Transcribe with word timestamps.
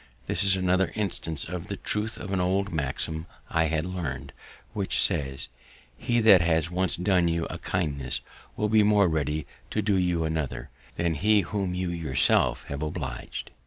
This 0.25 0.43
is 0.43 0.55
another 0.55 0.91
instance 0.95 1.45
of 1.45 1.67
the 1.67 1.77
truth 1.77 2.17
of 2.17 2.31
an 2.31 2.39
old 2.41 2.73
maxim 2.73 3.27
I 3.51 3.65
had 3.65 3.85
learned, 3.85 4.33
which 4.73 4.99
says, 4.99 5.47
_"He 6.01 6.19
that 6.21 6.41
has 6.41 6.71
once 6.71 6.95
done 6.95 7.27
you 7.27 7.45
a 7.51 7.59
kindness 7.59 8.21
will 8.57 8.67
be 8.69 8.81
more 8.81 9.07
ready 9.07 9.45
to 9.69 9.83
do 9.83 9.97
you 9.97 10.23
another, 10.23 10.71
than 10.95 11.13
he 11.13 11.41
whom 11.41 11.75
you 11.75 11.91
yourself 11.91 12.63
have 12.63 12.81
obliged." 12.81 13.51